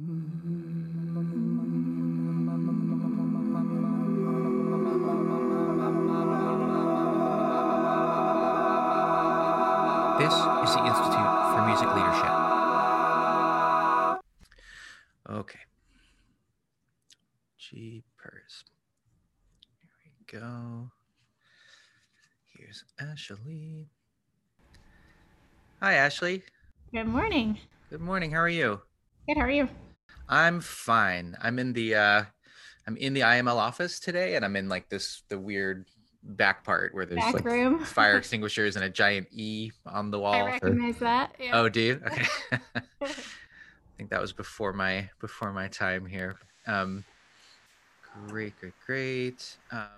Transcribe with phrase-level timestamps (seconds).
[0.00, 0.08] This
[10.32, 12.32] is the Institute for Music Leadership.
[15.28, 15.58] Okay.
[17.58, 18.64] Jeepers.
[20.02, 20.90] Here we go.
[22.46, 23.90] Here's Ashley.
[25.82, 26.42] Hi, Ashley.
[26.90, 27.58] Good morning.
[27.90, 28.30] Good morning.
[28.30, 28.80] How are you?
[29.26, 29.36] Good.
[29.36, 29.68] How are you?
[30.30, 31.36] I'm fine.
[31.42, 32.22] I'm in the uh
[32.86, 35.86] I'm in the IML office today and I'm in like this the weird
[36.22, 37.80] back part where there's Back like room.
[37.84, 40.34] fire extinguishers and a giant E on the wall.
[40.34, 41.34] I recognize that.
[41.40, 41.58] Yeah.
[41.60, 42.00] Oh, do you?
[42.06, 42.26] Okay.
[43.02, 46.36] I think that was before my before my time here.
[46.66, 47.04] Um,
[48.28, 49.56] great, great, great.
[49.70, 49.88] Um,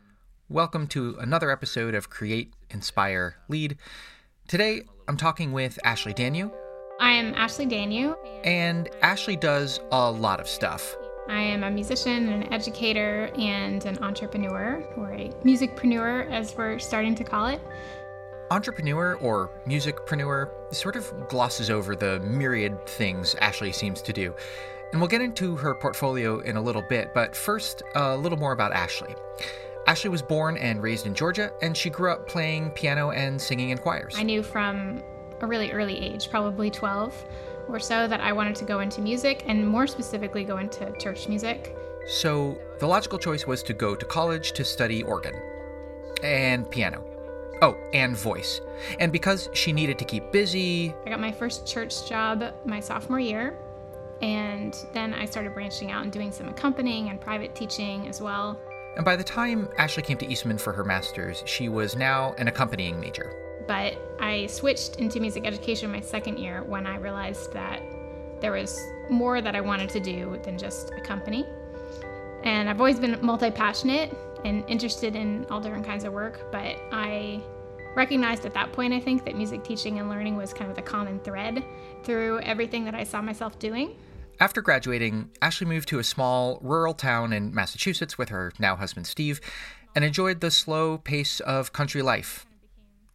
[0.48, 3.76] Welcome to another episode of Create, Inspire, Lead.
[4.48, 6.52] Today, I'm talking with Ashley Danyew,
[7.02, 8.16] I am Ashley Danyew.
[8.44, 10.94] and Ashley does a lot of stuff.
[11.28, 17.16] I am a musician, an educator, and an entrepreneur, or a musicpreneur, as we're starting
[17.16, 17.60] to call it.
[18.52, 24.32] Entrepreneur or musicpreneur sort of glosses over the myriad things Ashley seems to do.
[24.92, 28.52] And we'll get into her portfolio in a little bit, but first, a little more
[28.52, 29.16] about Ashley.
[29.88, 33.70] Ashley was born and raised in Georgia, and she grew up playing piano and singing
[33.70, 34.14] in choirs.
[34.16, 35.02] I knew from
[35.42, 37.24] a really early age, probably 12
[37.68, 41.28] or so, that I wanted to go into music, and more specifically, go into church
[41.28, 41.76] music.
[42.06, 45.34] So the logical choice was to go to college to study organ
[46.22, 47.04] and piano.
[47.60, 48.60] Oh, and voice.
[48.98, 53.20] And because she needed to keep busy, I got my first church job my sophomore
[53.20, 53.56] year,
[54.20, 58.58] and then I started branching out and doing some accompanying and private teaching as well.
[58.96, 62.48] and by the time Ashley came to Eastman for her master's, she was now an
[62.48, 63.32] accompanying major.
[63.66, 67.82] But I switched into music education my second year when I realized that
[68.40, 71.46] there was more that I wanted to do than just accompany.
[72.44, 76.76] And I've always been multi passionate and interested in all different kinds of work, but
[76.90, 77.40] I
[77.94, 80.82] recognized at that point, I think, that music teaching and learning was kind of the
[80.82, 81.62] common thread
[82.02, 83.96] through everything that I saw myself doing.
[84.40, 89.06] After graduating, Ashley moved to a small rural town in Massachusetts with her now husband
[89.06, 89.40] Steve
[89.94, 92.46] and enjoyed the slow pace of country life.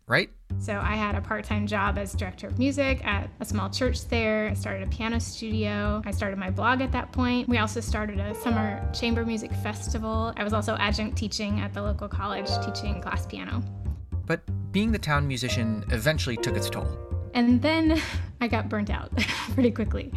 [0.07, 0.29] Right?
[0.59, 4.49] So I had a part-time job as director of music at a small church there.
[4.49, 6.01] I started a piano studio.
[6.05, 7.47] I started my blog at that point.
[7.47, 10.33] We also started a summer chamber music festival.
[10.35, 13.63] I was also adjunct teaching at the local college, teaching class piano.
[14.25, 14.41] But
[14.71, 16.87] being the town musician eventually took its toll.
[17.33, 18.01] And then
[18.41, 19.15] I got burnt out
[19.53, 20.11] pretty quickly.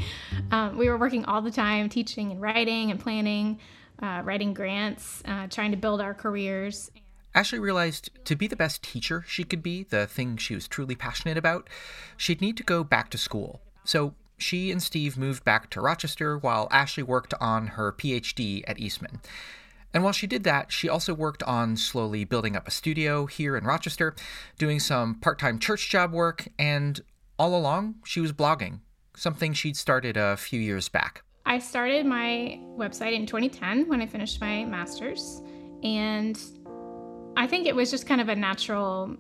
[0.51, 3.61] Um, we were working all the time, teaching and writing and planning,
[4.03, 6.91] uh, writing grants, uh, trying to build our careers.
[7.35, 10.95] Ashley realized to be the best teacher she could be, the thing she was truly
[10.95, 11.69] passionate about,
[12.17, 13.61] she'd need to go back to school.
[13.85, 18.79] So she and Steve moved back to Rochester while Ashley worked on her PhD at
[18.79, 19.21] Eastman.
[19.93, 23.57] And while she did that, she also worked on slowly building up a studio here
[23.57, 24.15] in Rochester,
[24.59, 27.01] doing some part time church job work, and
[27.39, 28.81] all along, she was blogging,
[29.17, 31.25] something she'd started a few years back.
[31.45, 35.43] I started my website in 2010 when I finished my master's,
[35.83, 36.39] and
[37.41, 39.17] I think it was just kind of a natural.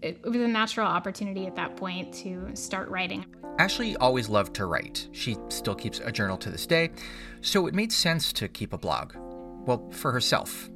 [0.00, 3.26] It was a natural opportunity at that point to start writing.
[3.58, 5.06] Ashley always loved to write.
[5.12, 6.88] She still keeps a journal to this day,
[7.42, 9.12] so it made sense to keep a blog.
[9.14, 10.70] Well, for herself.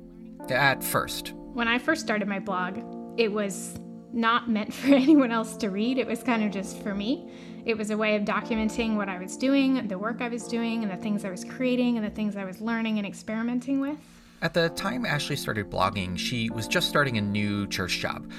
[0.51, 1.33] At first.
[1.55, 2.79] When I first started my blog,
[3.19, 3.79] it was
[4.13, 5.97] not meant for anyone else to read.
[5.97, 7.31] It was kind of just for me.
[7.65, 10.83] It was a way of documenting what I was doing, the work I was doing,
[10.83, 13.97] and the things I was creating, and the things I was learning and experimenting with.
[14.43, 18.31] At the time Ashley started blogging, she was just starting a new church job.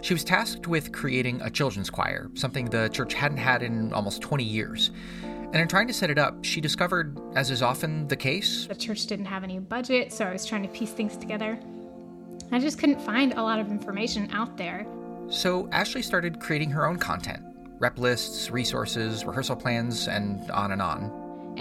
[0.00, 4.20] She was tasked with creating a children's choir, something the church hadn't had in almost
[4.22, 4.90] 20 years.
[5.22, 8.74] And in trying to set it up, she discovered, as is often the case, The
[8.74, 11.58] church didn't have any budget, so I was trying to piece things together.
[12.50, 14.86] I just couldn't find a lot of information out there.
[15.28, 17.42] so Ashley started creating her own content
[17.78, 21.10] rep lists, resources, rehearsal plans, and on and on.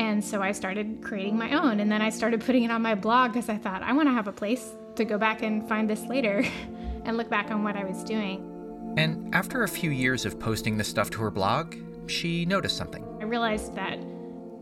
[0.01, 1.79] And so I started creating my own.
[1.79, 4.13] And then I started putting it on my blog because I thought, I want to
[4.13, 6.43] have a place to go back and find this later
[7.05, 8.95] and look back on what I was doing.
[8.97, 11.75] And after a few years of posting this stuff to her blog,
[12.07, 13.05] she noticed something.
[13.21, 13.99] I realized that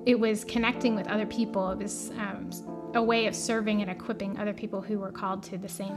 [0.06, 1.72] it was connecting with other people.
[1.72, 2.50] It was um,
[2.94, 5.96] a way of serving and equipping other people who were called to the same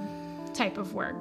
[0.55, 1.21] type of work.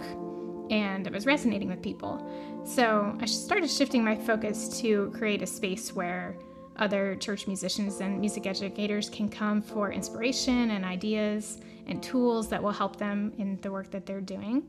[0.69, 2.23] And it was resonating with people.
[2.65, 6.37] So I started shifting my focus to create a space where
[6.81, 12.61] other church musicians and music educators can come for inspiration and ideas and tools that
[12.61, 14.63] will help them in the work that they're doing.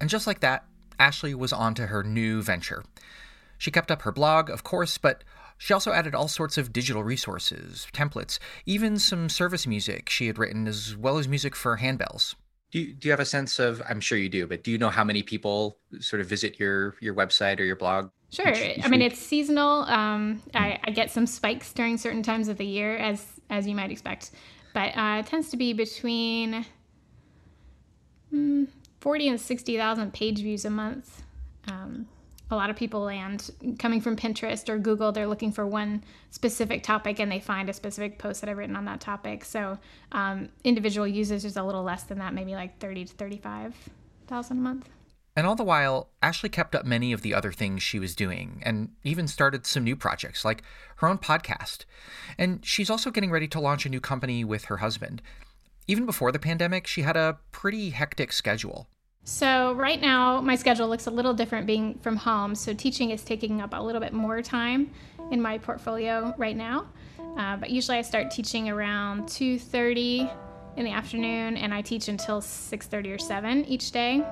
[0.00, 0.64] And just like that,
[0.98, 2.82] Ashley was on to her new venture.
[3.58, 5.22] She kept up her blog, of course, but
[5.60, 10.38] She also added all sorts of digital resources, templates, even some service music she had
[10.38, 12.34] written, as well as music for handbells.
[12.70, 13.82] Do you, do you have a sense of?
[13.86, 16.94] I'm sure you do, but do you know how many people sort of visit your
[17.00, 18.10] your website or your blog?
[18.30, 18.46] Sure.
[18.46, 19.82] I mean, it's seasonal.
[19.82, 23.74] Um, I, I, get some spikes during certain times of the year, as as you
[23.74, 24.30] might expect,
[24.72, 26.64] but uh, it tends to be between
[28.32, 28.68] mm,
[29.00, 31.22] forty and sixty thousand page views a month.
[31.66, 32.06] Um,
[32.52, 35.10] a lot of people land coming from Pinterest or Google.
[35.10, 38.76] They're looking for one specific topic and they find a specific post that I've written
[38.76, 39.44] on that topic.
[39.44, 39.78] So
[40.12, 43.74] um, individual users is a little less than that, maybe like thirty to thirty-five
[44.28, 44.88] thousand a month.
[45.40, 48.60] And all the while, Ashley kept up many of the other things she was doing
[48.62, 50.62] and even started some new projects like
[50.96, 51.86] her own podcast.
[52.36, 55.22] And she's also getting ready to launch a new company with her husband.
[55.88, 58.86] Even before the pandemic, she had a pretty hectic schedule.
[59.24, 62.54] So, right now, my schedule looks a little different being from home.
[62.54, 64.90] So, teaching is taking up a little bit more time
[65.30, 66.84] in my portfolio right now.
[67.38, 70.30] Uh, but usually, I start teaching around 2:30
[70.76, 74.22] in the afternoon, and I teach until 6:30 or 7 each day.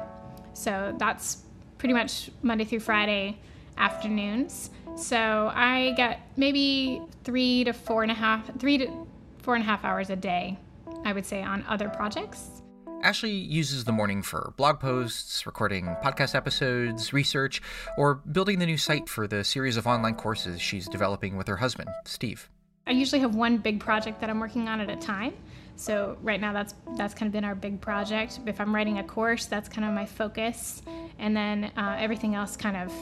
[0.58, 1.44] So that's
[1.78, 3.38] pretty much Monday through Friday
[3.76, 4.70] afternoons.
[4.96, 9.06] So I get maybe three to four and a half, three to
[9.38, 10.58] four and a half hours a day,
[11.04, 12.62] I would say, on other projects.
[13.04, 17.62] Ashley uses the morning for blog posts, recording podcast episodes, research,
[17.96, 21.58] or building the new site for the series of online courses she's developing with her
[21.58, 22.50] husband, Steve.
[22.88, 25.34] I usually have one big project that I'm working on at a time.
[25.78, 28.40] So right now that's that's kind of been our big project.
[28.46, 30.82] If I'm writing a course, that's kind of my focus,
[31.20, 32.92] and then uh, everything else kind of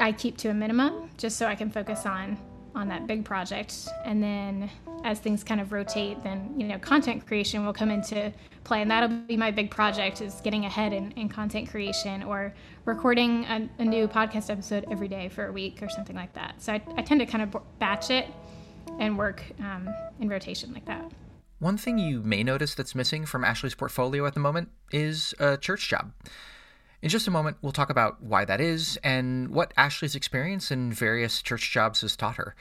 [0.00, 2.36] I keep to a minimum just so I can focus on
[2.74, 3.88] on that big project.
[4.04, 4.68] And then
[5.04, 8.32] as things kind of rotate, then you know content creation will come into
[8.64, 12.52] play, and that'll be my big project is getting ahead in, in content creation or
[12.86, 16.60] recording a, a, new podcast episode every day for a week or something like that.
[16.60, 18.26] So I, I tend to kind of batch it
[18.98, 19.88] and work um,
[20.20, 21.10] in rotation like that.
[21.60, 25.56] One thing you may notice that's missing from Ashley's portfolio at the moment is a
[25.56, 26.12] church job.
[27.02, 30.92] In just a moment, we'll talk about why that is and what Ashley's experience in
[30.92, 32.54] various church jobs has taught her,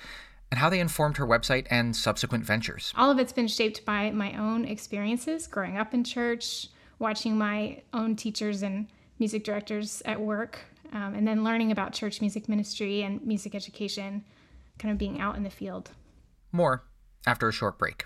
[0.50, 2.92] and how they informed her website and subsequent ventures.
[2.98, 7.84] All of it's been shaped by my own experiences growing up in church, watching my
[7.94, 8.88] own teachers and
[9.20, 10.60] music directors at work,
[10.92, 14.24] um, and then learning about church music ministry and music education,
[14.80, 15.92] kind of being out in the field.
[16.52, 16.84] More
[17.28, 18.06] after a short break.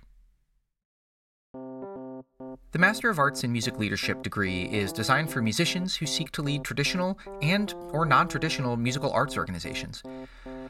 [2.71, 6.41] The Master of Arts in Music Leadership degree is designed for musicians who seek to
[6.41, 10.01] lead traditional and or non-traditional musical arts organizations.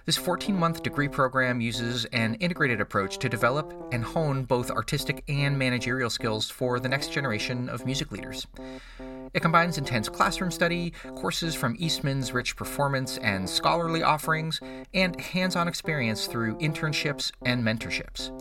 [0.07, 5.59] This 14-month degree program uses an integrated approach to develop and hone both artistic and
[5.59, 8.47] managerial skills for the next generation of music leaders.
[9.35, 14.59] It combines intense classroom study, courses from Eastman's rich performance and scholarly offerings,
[14.95, 18.31] and hands-on experience through internships and mentorships.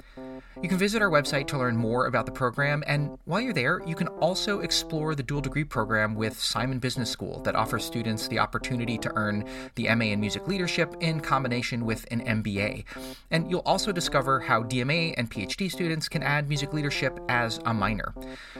[0.62, 3.80] You can visit our website to learn more about the program, and while you're there,
[3.86, 8.28] you can also explore the dual degree program with Simon Business School that offers students
[8.28, 9.46] the opportunity to earn
[9.76, 12.84] the MA in Music Leadership in combination with an MBA.
[13.30, 17.72] And you'll also discover how DMA and PhD students can add music leadership as a
[17.72, 18.14] minor.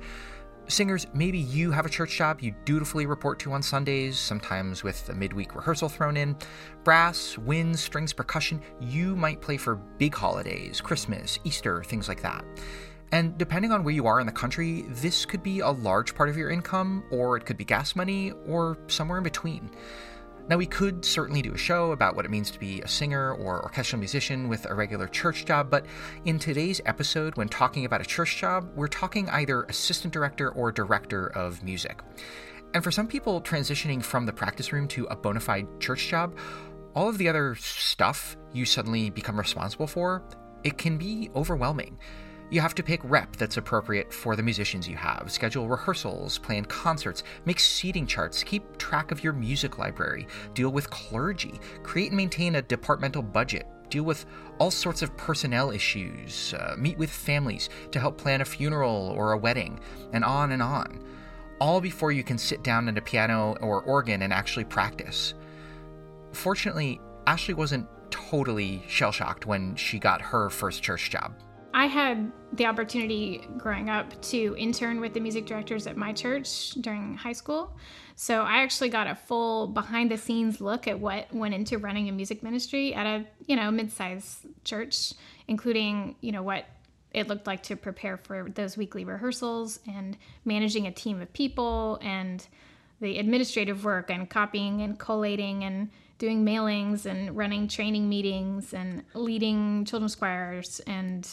[0.67, 5.09] Singers, maybe you have a church job you dutifully report to on Sundays, sometimes with
[5.09, 6.37] a midweek rehearsal thrown in.
[6.85, 12.45] Brass, winds, strings, percussion, you might play for big holidays, Christmas, Easter, things like that.
[13.13, 16.29] And depending on where you are in the country, this could be a large part
[16.29, 19.71] of your income, or it could be gas money, or somewhere in between.
[20.49, 23.35] Now, we could certainly do a show about what it means to be a singer
[23.35, 25.85] or orchestral musician with a regular church job, but
[26.25, 30.73] in today's episode, when talking about a church job, we're talking either assistant director or
[30.73, 32.01] director of music.
[32.73, 36.39] And for some people transitioning from the practice room to a bona fide church job,
[36.95, 40.23] all of the other stuff you suddenly become responsible for,
[40.65, 41.99] it can be overwhelming.
[42.51, 46.65] You have to pick rep that's appropriate for the musicians you have, schedule rehearsals, plan
[46.65, 52.17] concerts, make seating charts, keep track of your music library, deal with clergy, create and
[52.17, 54.25] maintain a departmental budget, deal with
[54.59, 59.33] all sorts of personnel issues, uh, meet with families to help plan a funeral or
[59.33, 59.79] a wedding,
[60.15, 61.05] and on and on.
[61.61, 65.35] All before you can sit down at a piano or organ and actually practice.
[66.33, 71.35] Fortunately, Ashley wasn't totally shell shocked when she got her first church job.
[71.75, 76.71] I had the opportunity growing up to intern with the music directors at my church
[76.73, 77.77] during high school.
[78.17, 82.09] So I actually got a full behind the scenes look at what went into running
[82.09, 85.13] a music ministry at a, you know, mid-sized church,
[85.47, 86.65] including, you know, what
[87.13, 91.99] it looked like to prepare for those weekly rehearsals and managing a team of people
[92.03, 92.47] and
[93.01, 99.05] the administrative work and copying and collating and doing mailings and running training meetings and
[99.15, 101.29] leading children's choirs and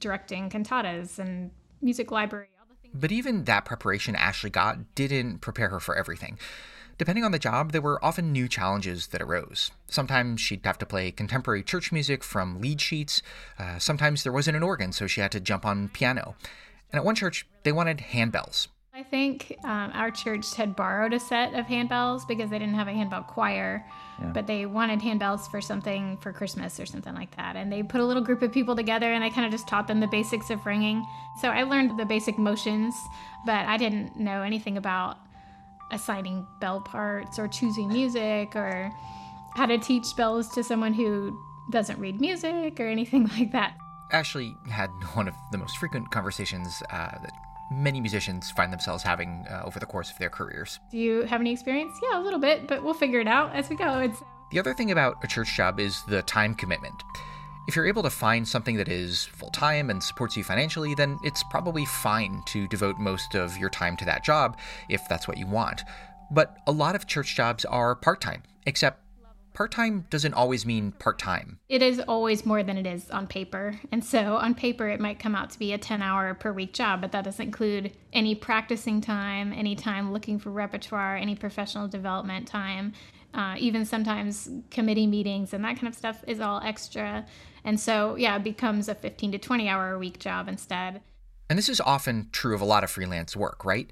[0.00, 2.48] directing cantatas and music library.
[2.60, 6.38] Other things but even that preparation Ashley got didn't prepare her for everything.
[6.98, 9.70] Depending on the job, there were often new challenges that arose.
[9.86, 13.22] Sometimes she'd have to play contemporary church music from lead sheets.
[13.58, 16.34] Uh, sometimes there wasn't an organ, so she had to jump on piano.
[16.92, 18.68] And at one church, they wanted handbells.
[19.00, 22.86] I think um, our church had borrowed a set of handbells because they didn't have
[22.86, 23.82] a handbell choir,
[24.20, 24.26] yeah.
[24.26, 27.56] but they wanted handbells for something for Christmas or something like that.
[27.56, 29.88] And they put a little group of people together and I kind of just taught
[29.88, 31.02] them the basics of ringing.
[31.40, 32.94] So I learned the basic motions,
[33.46, 35.16] but I didn't know anything about
[35.90, 38.92] assigning bell parts or choosing music or
[39.54, 41.34] how to teach bells to someone who
[41.70, 43.78] doesn't read music or anything like that.
[44.12, 47.32] Ashley had one of the most frequent conversations uh, that
[47.70, 50.80] many musicians find themselves having uh, over the course of their careers.
[50.90, 51.96] Do you have any experience?
[52.02, 53.98] Yeah, a little bit, but we'll figure it out as we go.
[54.00, 54.22] It's...
[54.50, 57.02] The other thing about a church job is the time commitment.
[57.68, 61.18] If you're able to find something that is full time and supports you financially, then
[61.22, 64.58] it's probably fine to devote most of your time to that job
[64.88, 65.82] if that's what you want.
[66.32, 69.04] But a lot of church jobs are part time, except
[69.60, 71.58] part time doesn't always mean part time.
[71.68, 73.78] It is always more than it is on paper.
[73.92, 76.72] And so on paper, it might come out to be a 10 hour per week
[76.72, 81.88] job, but that doesn't include any practicing time, any time looking for repertoire, any professional
[81.88, 82.94] development time.
[83.34, 87.26] Uh, even sometimes committee meetings and that kind of stuff is all extra.
[87.62, 91.02] And so, yeah, it becomes a 15 to 20 hour a week job instead.
[91.50, 93.90] And this is often true of a lot of freelance work, right?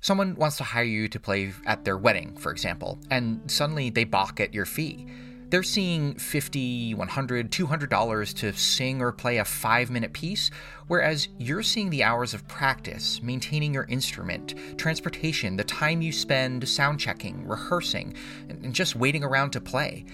[0.00, 4.04] Someone wants to hire you to play at their wedding, for example, and suddenly they
[4.04, 5.06] balk at your fee.
[5.50, 10.50] They're seeing $50, $100, $200 to sing or play a five minute piece,
[10.88, 16.68] whereas you're seeing the hours of practice, maintaining your instrument, transportation, the time you spend
[16.68, 18.14] sound checking, rehearsing,
[18.48, 20.04] and just waiting around to play.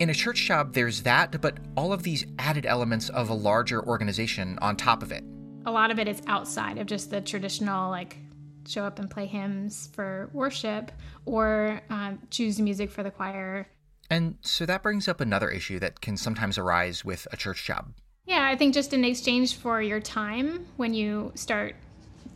[0.00, 3.84] In a church job, there's that, but all of these added elements of a larger
[3.86, 5.22] organization on top of it.
[5.66, 8.16] A lot of it is outside of just the traditional, like,
[8.66, 10.92] show up and play hymns for worship
[11.26, 13.68] or um, choose music for the choir.
[14.10, 17.92] And so that brings up another issue that can sometimes arise with a church job.
[18.26, 21.74] Yeah, I think just in exchange for your time, when you start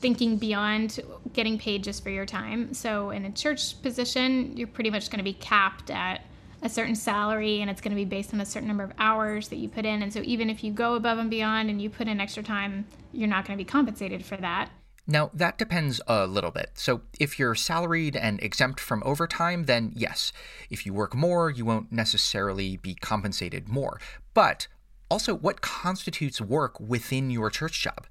[0.00, 1.00] thinking beyond
[1.32, 2.74] getting paid just for your time.
[2.74, 6.22] So in a church position, you're pretty much going to be capped at
[6.62, 9.48] a certain salary and it's going to be based on a certain number of hours
[9.48, 10.02] that you put in.
[10.02, 12.86] And so even if you go above and beyond and you put in extra time,
[13.12, 14.70] you're not going to be compensated for that.
[15.06, 16.70] Now, that depends a little bit.
[16.74, 20.32] So, if you're salaried and exempt from overtime, then yes.
[20.68, 24.00] If you work more, you won't necessarily be compensated more.
[24.34, 24.66] But
[25.08, 28.06] also, what constitutes work within your church job?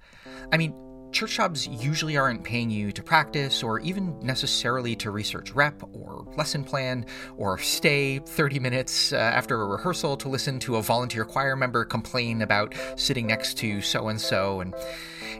[0.53, 0.73] I mean,
[1.11, 6.25] church jobs usually aren't paying you to practice or even necessarily to research rep or
[6.35, 7.05] lesson plan
[7.37, 11.85] or stay 30 minutes uh, after a rehearsal to listen to a volunteer choir member
[11.85, 14.75] complain about sitting next to so and so and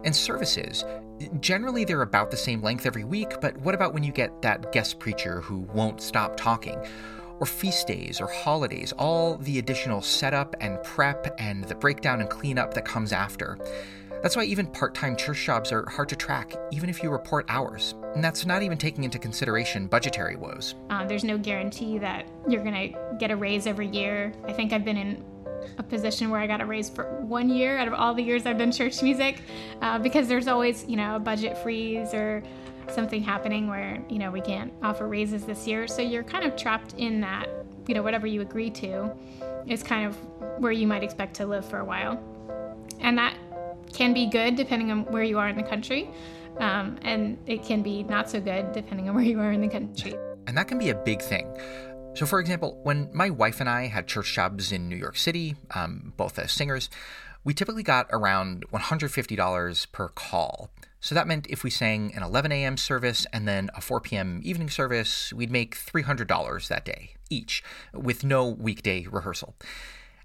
[0.06, 0.86] and services
[1.40, 4.72] generally they're about the same length every week but what about when you get that
[4.72, 6.78] guest preacher who won't stop talking
[7.40, 12.30] or feast days or holidays, all the additional setup and prep and the breakdown and
[12.30, 13.58] cleanup that comes after.
[14.22, 17.46] That's why even part time church jobs are hard to track, even if you report
[17.48, 17.94] hours.
[18.16, 20.74] And that's not even taking into consideration budgetary woes.
[20.90, 24.34] Uh, there's no guarantee that you're going to get a raise every year.
[24.48, 25.24] I think I've been in
[25.78, 28.46] a position where I got a raise for one year out of all the years
[28.46, 29.42] I've done church music
[29.82, 32.44] uh, because there's always, you know, a budget freeze or
[32.90, 35.88] something happening where, you know, we can't offer raises this year.
[35.88, 37.48] So you're kind of trapped in that,
[37.88, 39.12] you know, whatever you agree to
[39.68, 40.16] is kind of
[40.60, 42.22] where you might expect to live for a while.
[43.00, 43.36] And that
[43.92, 46.10] can be good depending on where you are in the country,
[46.60, 49.68] um, and it can be not so good depending on where you are in the
[49.68, 50.16] country.
[50.48, 51.48] And that can be a big thing.
[52.16, 55.58] So, for example, when my wife and I had church jobs in New York City,
[55.72, 56.90] um, both as singers,
[57.44, 60.70] we typically got around $150 per call.
[61.02, 62.78] So that meant if we sang an 11 a.m.
[62.78, 64.40] service and then a 4 p.m.
[64.46, 67.62] evening service, we'd make $300 that day each,
[67.94, 69.54] with no weekday rehearsal.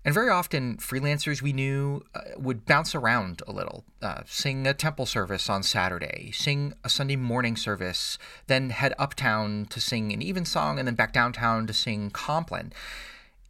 [0.03, 4.73] And very often, freelancers we knew uh, would bounce around a little, uh, sing a
[4.73, 8.17] temple service on Saturday, sing a Sunday morning service,
[8.47, 12.73] then head uptown to sing an evensong, and then back downtown to sing Compline.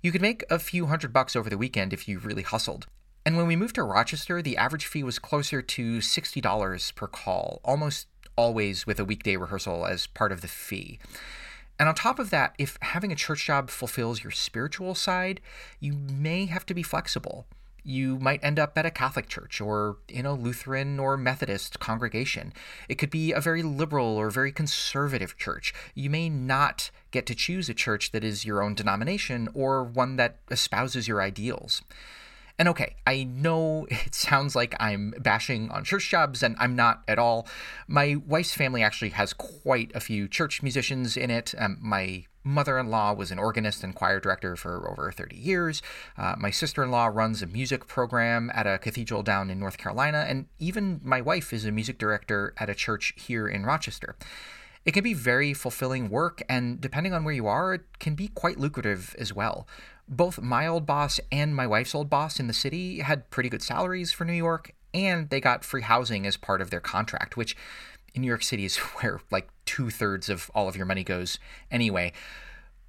[0.03, 2.87] You could make a few hundred bucks over the weekend if you really hustled.
[3.25, 7.61] And when we moved to Rochester, the average fee was closer to $60 per call,
[7.65, 10.99] almost always with a weekday rehearsal as part of the fee.
[11.81, 15.41] And on top of that, if having a church job fulfills your spiritual side,
[15.81, 17.47] you may have to be flexible.
[17.83, 22.53] You might end up at a Catholic church or in a Lutheran or Methodist congregation.
[22.91, 25.73] It could be a very liberal or very conservative church.
[25.95, 30.17] You may not get to choose a church that is your own denomination or one
[30.17, 31.81] that espouses your ideals.
[32.61, 37.03] And okay, I know it sounds like I'm bashing on church jobs, and I'm not
[37.09, 37.49] at all.
[37.89, 41.55] My wife's family actually has quite a few church musicians in it.
[41.57, 45.81] Um, my mother in law was an organist and choir director for over 30 years.
[46.19, 49.79] Uh, my sister in law runs a music program at a cathedral down in North
[49.79, 54.17] Carolina, and even my wife is a music director at a church here in Rochester.
[54.85, 58.29] It can be very fulfilling work, and depending on where you are, it can be
[58.29, 59.67] quite lucrative as well
[60.11, 63.63] both my old boss and my wife's old boss in the city had pretty good
[63.63, 67.57] salaries for New York, and they got free housing as part of their contract, which
[68.13, 71.39] in New York City is where like two thirds of all of your money goes
[71.71, 72.13] anyway.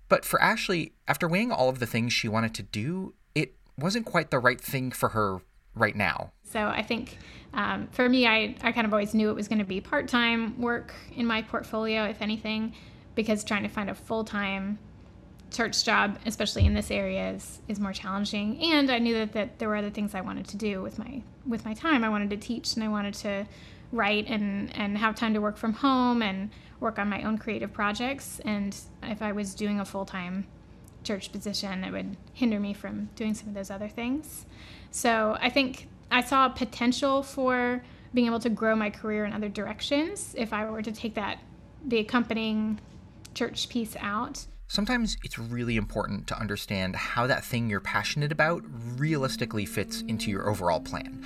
[0.09, 4.07] But for Ashley, after weighing all of the things she wanted to do, it wasn't
[4.07, 5.41] quite the right thing for her
[5.75, 6.33] right now.
[6.51, 7.17] So I think
[7.53, 10.07] um, for me, I, I kind of always knew it was going to be part
[10.07, 12.73] time work in my portfolio, if anything,
[13.15, 14.79] because trying to find a full time
[15.49, 18.61] church job, especially in this area, is, is more challenging.
[18.61, 21.21] And I knew that, that there were other things I wanted to do with my
[21.45, 22.03] with my time.
[22.03, 23.47] I wanted to teach and I wanted to
[23.91, 27.73] write and, and have time to work from home and work on my own creative
[27.73, 28.39] projects.
[28.45, 30.47] And if I was doing a full time
[31.03, 34.45] church position, it would hinder me from doing some of those other things.
[34.91, 39.49] So I think I saw potential for being able to grow my career in other
[39.49, 41.39] directions if I were to take that
[41.85, 42.79] the accompanying
[43.33, 48.63] church piece out sometimes it's really important to understand how that thing you're passionate about
[48.97, 51.21] realistically fits into your overall plan.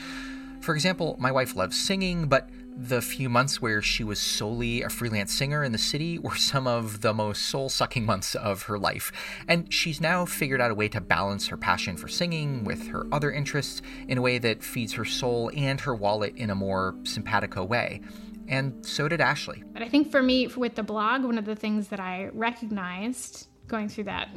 [0.61, 4.89] For example, my wife loves singing, but the few months where she was solely a
[4.89, 8.77] freelance singer in the city were some of the most soul sucking months of her
[8.77, 9.11] life.
[9.47, 13.07] And she's now figured out a way to balance her passion for singing with her
[13.11, 16.95] other interests in a way that feeds her soul and her wallet in a more
[17.03, 18.01] simpatico way
[18.47, 19.63] and so did Ashley.
[19.73, 23.47] But I think for me, with the blog, one of the things that I recognized
[23.67, 24.29] going through that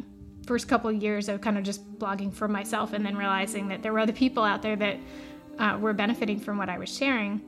[0.47, 3.83] first couple of years of kind of just blogging for myself and then realizing that
[3.83, 4.97] there were other people out there that
[5.59, 7.43] uh, were benefiting from what I was sharing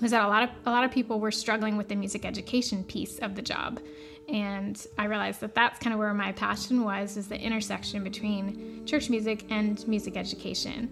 [0.00, 2.84] was that a lot of a lot of people were struggling with the music education
[2.84, 3.80] piece of the job
[4.28, 8.84] and i realized that that's kind of where my passion was is the intersection between
[8.86, 10.90] church music and music education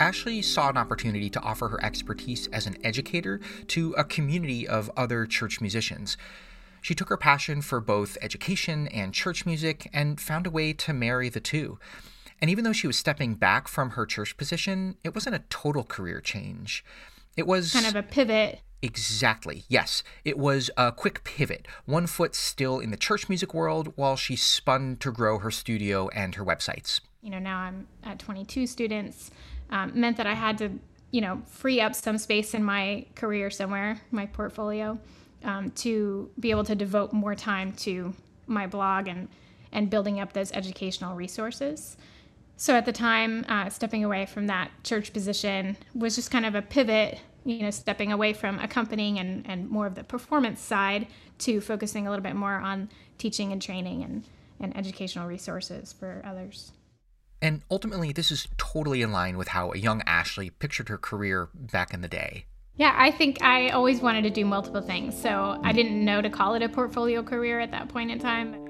[0.00, 4.88] Ashley saw an opportunity to offer her expertise as an educator to a community of
[4.96, 6.16] other church musicians.
[6.80, 10.92] She took her passion for both education and church music and found a way to
[10.92, 11.80] marry the two.
[12.40, 15.82] And even though she was stepping back from her church position, it wasn't a total
[15.82, 16.84] career change.
[17.38, 18.60] It was kind of a pivot.
[18.82, 19.64] Exactly.
[19.68, 20.02] Yes.
[20.24, 21.66] It was a quick pivot.
[21.84, 26.08] One foot still in the church music world while she spun to grow her studio
[26.08, 27.00] and her websites.
[27.22, 29.30] You know, now I'm at 22 students
[29.70, 30.70] um, meant that I had to,
[31.12, 34.98] you know, free up some space in my career somewhere, my portfolio,
[35.44, 38.14] um, to be able to devote more time to
[38.46, 39.28] my blog and
[39.70, 41.98] and building up those educational resources.
[42.56, 46.56] So at the time, uh, stepping away from that church position was just kind of
[46.56, 51.06] a pivot, you know, stepping away from accompanying and, and more of the performance side
[51.38, 54.24] to focusing a little bit more on teaching and training and,
[54.60, 56.72] and educational resources for others.
[57.40, 61.48] And ultimately, this is totally in line with how a young Ashley pictured her career
[61.54, 62.44] back in the day.
[62.76, 66.30] Yeah, I think I always wanted to do multiple things, so I didn't know to
[66.30, 68.67] call it a portfolio career at that point in time.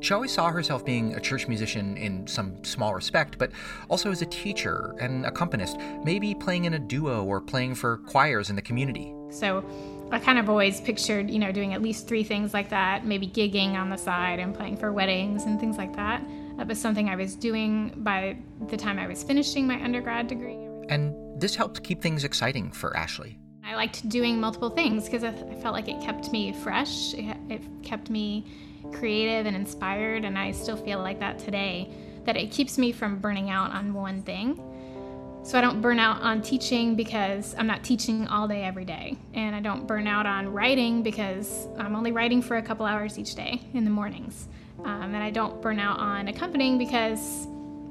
[0.00, 3.52] She always saw herself being a church musician in some small respect, but
[3.90, 8.48] also as a teacher and accompanist, maybe playing in a duo or playing for choirs
[8.48, 9.14] in the community.
[9.30, 9.62] So
[10.10, 13.28] I kind of always pictured, you know, doing at least three things like that, maybe
[13.28, 16.22] gigging on the side and playing for weddings and things like that.
[16.56, 20.66] That was something I was doing by the time I was finishing my undergrad degree.
[20.88, 23.38] And this helped keep things exciting for Ashley.
[23.64, 28.10] I liked doing multiple things because I, felt like it kept me fresh, it kept
[28.10, 28.46] me
[28.92, 31.90] creative and inspired, and I still feel like that today.
[32.24, 34.60] That it keeps me from burning out on one thing.
[35.42, 39.16] So I don't burn out on teaching because I'm not teaching all day every day.
[39.32, 43.18] And I don't burn out on writing because I'm only writing for a couple hours
[43.18, 44.48] each day in the mornings.
[44.84, 47.46] Um, and I don't burn out on accompanying because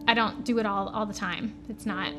[0.07, 1.55] I don't do it all all the time.
[1.69, 2.13] It's not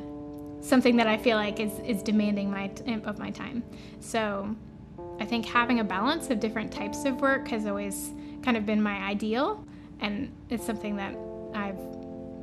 [0.60, 2.70] something that I feel like is is demanding my
[3.04, 3.62] of my time.
[4.00, 4.54] So
[5.18, 8.82] I think having a balance of different types of work has always kind of been
[8.82, 9.64] my ideal,
[10.00, 11.14] and it's something that
[11.54, 11.78] I've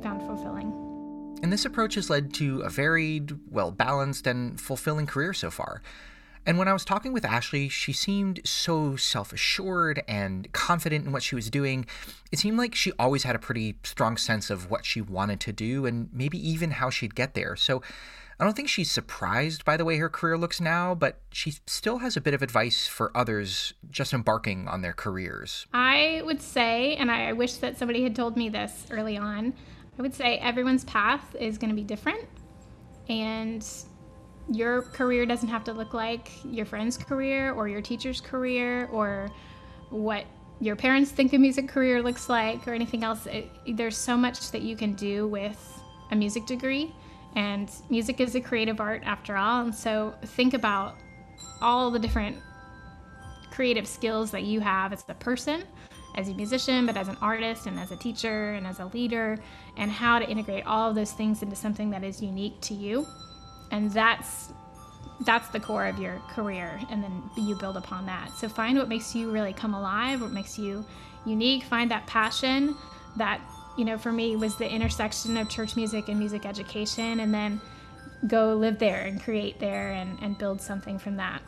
[0.02, 0.72] found fulfilling.
[1.42, 5.82] And this approach has led to a varied, well balanced, and fulfilling career so far.
[6.46, 11.12] And when I was talking with Ashley, she seemed so self assured and confident in
[11.12, 11.84] what she was doing.
[12.32, 15.52] It seemed like she always had a pretty strong sense of what she wanted to
[15.52, 17.54] do and maybe even how she'd get there.
[17.54, 17.82] So
[18.40, 21.98] I don't think she's surprised by the way her career looks now, but she still
[21.98, 25.66] has a bit of advice for others just embarking on their careers.
[25.74, 29.54] I would say, and I wish that somebody had told me this early on,
[29.98, 32.28] I would say everyone's path is going to be different.
[33.08, 33.66] And
[34.48, 39.30] your career doesn't have to look like your friend's career or your teacher's career or
[39.90, 40.24] what
[40.60, 43.26] your parents think a music career looks like or anything else.
[43.26, 46.94] It, there's so much that you can do with a music degree
[47.36, 49.62] and music is a creative art after all.
[49.62, 50.96] And so think about
[51.60, 52.36] all the different
[53.50, 55.64] creative skills that you have as a person,
[56.16, 59.38] as a musician, but as an artist and as a teacher and as a leader,
[59.76, 63.06] and how to integrate all of those things into something that is unique to you.
[63.70, 64.52] And that's
[65.26, 68.30] that's the core of your career and then you build upon that.
[68.30, 70.84] So find what makes you really come alive, what makes you
[71.24, 72.76] unique, find that passion
[73.16, 73.40] that
[73.78, 77.60] you know, for me was the intersection of church music and music education, and then
[78.26, 81.40] go live there and create there and, and build something from that.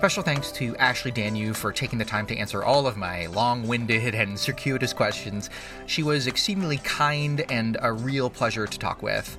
[0.00, 3.68] Special thanks to Ashley Danyew for taking the time to answer all of my long
[3.68, 5.50] winded and circuitous questions.
[5.84, 9.36] She was exceedingly kind and a real pleasure to talk with.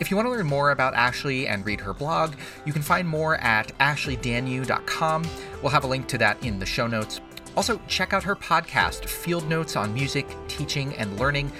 [0.00, 2.34] If you want to learn more about Ashley and read her blog,
[2.64, 5.24] you can find more at ashleydanyew.com.
[5.62, 7.20] We'll have a link to that in the show notes.
[7.56, 11.52] Also, check out her podcast, Field Notes on Music, Teaching, and Learning.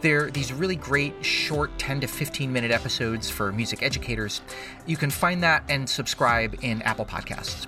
[0.00, 4.40] They're these really great short 10 to 15 minute episodes for music educators.
[4.86, 7.66] You can find that and subscribe in Apple Podcasts.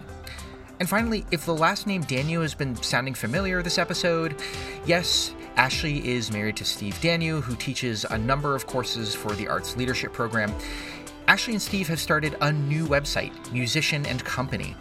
[0.83, 4.43] And finally, if the last name Danyew has been sounding familiar this episode,
[4.85, 9.47] yes, Ashley is married to Steve Danyew, who teaches a number of courses for the
[9.47, 10.53] Arts Leadership Program.
[11.29, 14.75] Ashley and Steve have started a new website, Musician and Company.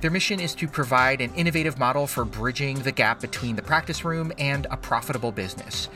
[0.00, 4.04] Their mission is to provide an innovative model for bridging the gap between the practice
[4.04, 5.88] room and a profitable business.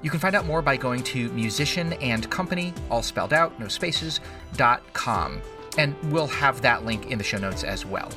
[0.00, 3.66] You can find out more by going to musician and company, all spelled out, no
[3.66, 4.20] spaces,
[4.56, 5.42] dot com.
[5.76, 8.12] And we'll have that link in the show notes as well.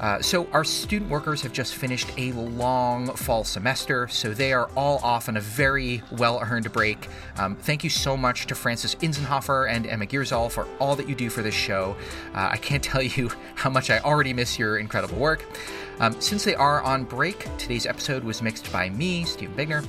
[0.00, 4.70] Uh, so, our student workers have just finished a long fall semester, so they are
[4.74, 7.06] all off on a very well earned break.
[7.36, 11.14] Um, thank you so much to Francis Inzenhofer and Emma Giersal for all that you
[11.14, 11.94] do for this show.
[12.34, 15.44] Uh, I can't tell you how much I already miss your incredible work.
[16.00, 19.86] Um, since they are on break, today's episode was mixed by me, Stephen Bigner.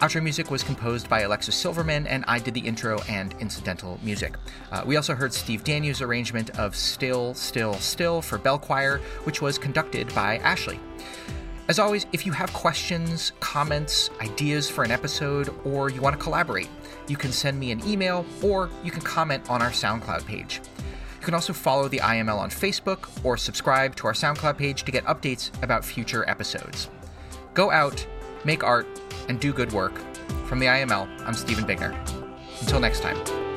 [0.00, 4.36] Outro music was composed by Alexis Silverman, and I did the intro and incidental music.
[4.70, 9.42] Uh, we also heard Steve Danyew's arrangement of Still, Still, Still for bell choir, which
[9.42, 10.78] was conducted by Ashley.
[11.66, 16.22] As always, if you have questions, comments, ideas for an episode, or you want to
[16.22, 16.68] collaborate,
[17.08, 20.60] you can send me an email or you can comment on our SoundCloud page.
[21.18, 24.92] You can also follow the IML on Facebook or subscribe to our SoundCloud page to
[24.92, 26.88] get updates about future episodes.
[27.52, 28.06] Go out,
[28.44, 28.86] make art,
[29.28, 29.98] and do good work.
[30.46, 31.94] From the IML, I'm Stephen Bigner.
[32.60, 33.47] Until next time.